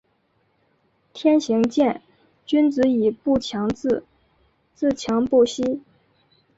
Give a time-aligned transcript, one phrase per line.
[1.13, 2.01] 天行健，
[2.47, 4.03] 君子以不强自……
[4.73, 5.83] 自强不息。